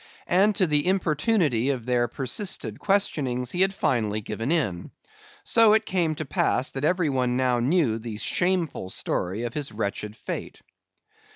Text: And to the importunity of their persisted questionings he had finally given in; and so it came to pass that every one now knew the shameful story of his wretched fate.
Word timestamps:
And 0.25 0.55
to 0.55 0.65
the 0.65 0.87
importunity 0.87 1.69
of 1.69 1.85
their 1.85 2.07
persisted 2.07 2.79
questionings 2.79 3.51
he 3.51 3.61
had 3.61 3.71
finally 3.71 4.19
given 4.19 4.51
in; 4.51 4.65
and 4.67 4.91
so 5.43 5.73
it 5.73 5.85
came 5.85 6.15
to 6.15 6.25
pass 6.25 6.71
that 6.71 6.83
every 6.83 7.11
one 7.11 7.37
now 7.37 7.59
knew 7.59 7.99
the 7.99 8.17
shameful 8.17 8.89
story 8.89 9.43
of 9.43 9.53
his 9.53 9.71
wretched 9.71 10.15
fate. 10.15 10.63